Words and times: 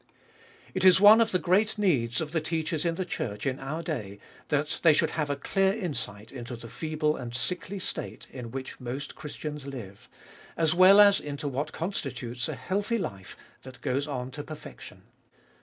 It 0.73 0.83
is 0.83 0.99
one 0.99 1.21
of 1.21 1.29
the 1.31 1.37
great 1.37 1.77
needs 1.77 2.21
of 2.21 2.31
the 2.31 2.41
teachers 2.41 2.85
in 2.85 2.95
the 2.95 3.05
Church 3.05 3.45
in 3.45 3.59
our 3.59 3.83
day 3.83 4.17
that 4.47 4.79
they 4.81 4.93
should 4.93 5.11
have 5.11 5.29
a 5.29 5.35
clear 5.35 5.73
insight 5.73 6.31
into 6.31 6.55
the 6.55 6.67
feeble 6.67 7.15
and 7.15 7.35
sickly 7.35 7.77
state 7.77 8.25
in 8.31 8.49
which 8.49 8.79
most 8.79 9.13
Christians 9.13 9.67
live, 9.67 10.09
as 10.57 10.73
well 10.73 10.99
as 10.99 11.19
into 11.19 11.47
what 11.47 11.71
constitutes 11.71 12.49
a 12.49 12.55
healthy 12.55 12.97
life 12.97 13.37
that 13.61 13.81
goes 13.81 14.07
on 14.07 14.31
to 14.31 14.41
perfection. 14.43 15.03